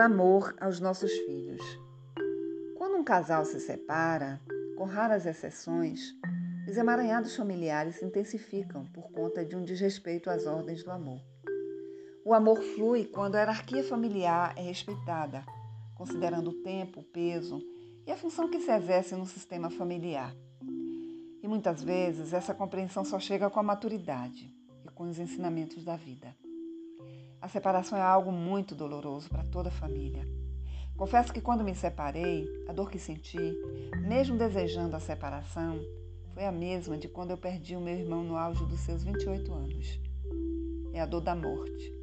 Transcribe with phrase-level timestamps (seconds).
[0.00, 1.62] amor aos nossos filhos.
[2.76, 4.40] Quando um casal se separa,
[4.76, 6.14] com raras exceções,
[6.68, 11.20] os emaranhados familiares se intensificam por conta de um desrespeito às ordens do amor.
[12.24, 15.44] O amor flui quando a hierarquia familiar é respeitada,
[15.94, 17.60] considerando o tempo, o peso
[18.06, 20.34] e a função que se exerce no sistema familiar.
[21.42, 24.54] E muitas vezes essa compreensão só chega com a maturidade
[24.84, 26.34] e com os ensinamentos da vida.
[27.40, 30.28] A separação é algo muito doloroso para toda a família.
[30.94, 33.38] Confesso que quando me separei, a dor que senti,
[34.02, 35.80] mesmo desejando a separação,
[36.34, 39.52] foi a mesma de quando eu perdi o meu irmão no auge dos seus 28
[39.54, 39.98] anos.
[40.92, 41.94] É a dor da morte.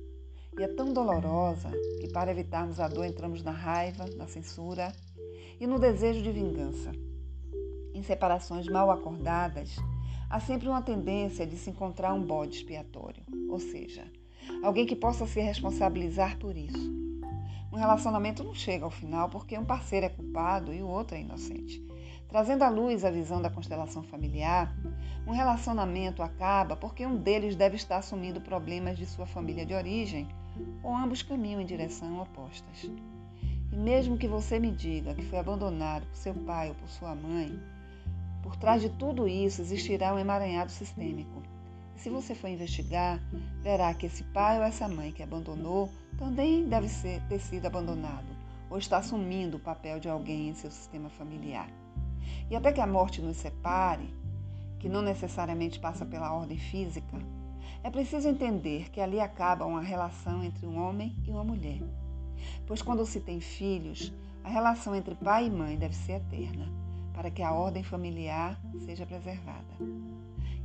[0.58, 1.70] E é tão dolorosa
[2.02, 4.92] que, para evitarmos a dor, entramos na raiva, na censura
[5.60, 6.92] e no desejo de vingança.
[7.94, 9.76] Em separações mal acordadas,
[10.32, 14.12] há sempre uma tendência de se encontrar um bode expiatório, ou seja,
[14.64, 16.98] alguém que possa se responsabilizar por isso.
[17.72, 21.22] Um relacionamento não chega ao final porque um parceiro é culpado e o outro é
[21.22, 21.86] inocente.
[22.28, 24.76] Trazendo à luz a visão da constelação familiar,
[25.26, 30.28] um relacionamento acaba porque um deles deve estar assumindo problemas de sua família de origem
[30.82, 32.90] ou ambos caminham em direção opostas.
[33.72, 37.14] E mesmo que você me diga que foi abandonado por seu pai ou por sua
[37.14, 37.60] mãe,
[38.42, 41.44] por trás de tudo isso existirá um emaranhado sistêmico
[41.98, 43.20] se você for investigar,
[43.62, 48.38] verá que esse pai ou essa mãe que abandonou também deve ser, ter sido abandonado
[48.70, 51.70] ou está assumindo o papel de alguém em seu sistema familiar.
[52.50, 54.14] E até que a morte nos separe,
[54.80, 57.18] que não necessariamente passa pela ordem física,
[57.84, 61.82] é preciso entender que ali acaba uma relação entre um homem e uma mulher.
[62.66, 66.68] Pois quando se tem filhos, a relação entre pai e mãe deve ser eterna,
[67.18, 69.66] para que a ordem familiar seja preservada.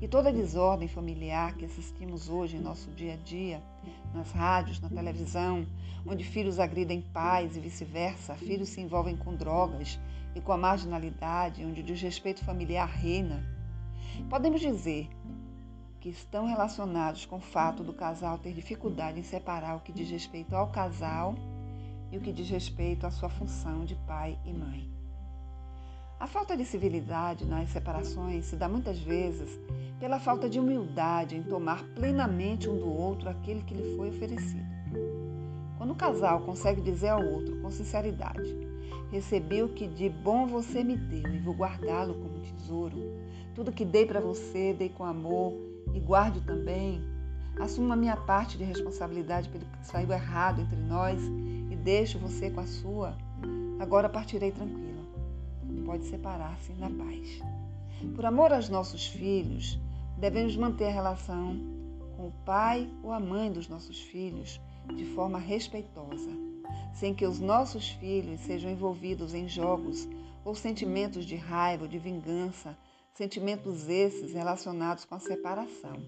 [0.02, 3.62] E toda desordem familiar que assistimos hoje em nosso dia a dia,
[4.12, 5.66] nas rádios, na televisão,
[6.06, 9.98] onde filhos agridem pais e vice-versa, filhos se envolvem com drogas
[10.34, 13.42] e com a marginalidade, onde o desrespeito familiar reina,
[14.28, 15.08] podemos dizer
[16.00, 20.10] que estão relacionados com o fato do casal ter dificuldade em separar o que diz
[20.10, 21.34] respeito ao casal
[22.10, 25.01] e o que diz respeito à sua função de pai e mãe.
[26.22, 29.58] A falta de civilidade nas separações se dá muitas vezes
[29.98, 34.64] pela falta de humildade em tomar plenamente um do outro aquele que lhe foi oferecido.
[35.76, 38.56] Quando o casal consegue dizer ao outro com sinceridade:
[39.10, 42.98] Recebi o que de bom você me deu e vou guardá-lo como tesouro.
[43.52, 45.54] Tudo que dei para você, dei com amor
[45.92, 47.02] e guarde também.
[47.58, 51.20] Assumo a minha parte de responsabilidade pelo que saiu errado entre nós
[51.68, 53.18] e deixo você com a sua.
[53.80, 54.92] Agora partirei tranquilo
[55.84, 57.40] pode separar-se na paz.
[58.14, 59.78] Por amor aos nossos filhos,
[60.18, 61.56] devemos manter a relação
[62.16, 64.60] com o pai ou a mãe dos nossos filhos
[64.94, 66.30] de forma respeitosa,
[66.92, 70.08] sem que os nossos filhos sejam envolvidos em jogos
[70.44, 72.76] ou sentimentos de raiva ou de vingança,
[73.14, 76.02] sentimentos esses relacionados com a separação,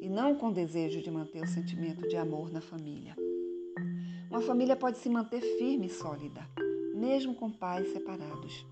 [0.00, 3.16] e não com o desejo de manter o sentimento de amor na família.
[4.30, 6.46] Uma família pode se manter firme e sólida,
[6.96, 8.64] mesmo com pais separados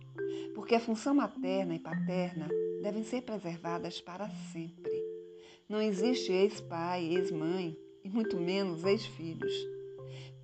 [0.54, 2.48] porque a função materna e paterna
[2.80, 4.92] devem ser preservadas para sempre.
[5.68, 9.52] Não existe ex-pai, ex-mãe e muito menos ex-filhos.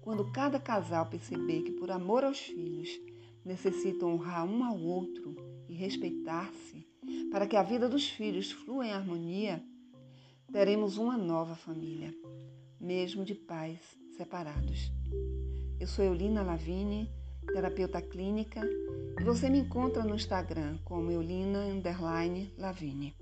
[0.00, 2.88] Quando cada casal perceber que, por amor aos filhos,
[3.44, 5.36] necessitam honrar um ao outro
[5.68, 6.86] e respeitar-se,
[7.30, 9.62] para que a vida dos filhos flua em harmonia,
[10.50, 12.12] teremos uma nova família,
[12.80, 13.80] mesmo de pais
[14.16, 14.90] separados.
[15.78, 17.10] Eu sou Eulina Lavigne
[17.52, 18.60] terapeuta clínica,
[19.18, 21.66] e você me encontra no Instagram como Eulina
[22.56, 23.14] Lavigne.